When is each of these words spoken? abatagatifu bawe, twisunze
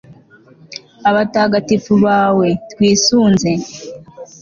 abatagatifu 1.09 1.91
bawe, 2.05 2.47
twisunze 2.71 3.49